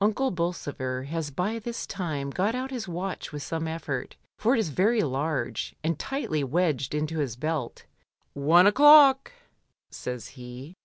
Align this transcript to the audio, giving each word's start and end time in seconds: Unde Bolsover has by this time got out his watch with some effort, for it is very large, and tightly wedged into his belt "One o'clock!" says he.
Unde 0.00 0.34
Bolsover 0.34 1.04
has 1.04 1.30
by 1.30 1.60
this 1.60 1.86
time 1.86 2.30
got 2.30 2.52
out 2.52 2.72
his 2.72 2.88
watch 2.88 3.30
with 3.30 3.44
some 3.44 3.68
effort, 3.68 4.16
for 4.36 4.52
it 4.52 4.58
is 4.58 4.70
very 4.70 5.02
large, 5.04 5.72
and 5.84 5.96
tightly 6.00 6.42
wedged 6.42 6.96
into 6.96 7.20
his 7.20 7.36
belt 7.36 7.84
"One 8.32 8.66
o'clock!" 8.66 9.30
says 9.88 10.30
he. 10.30 10.76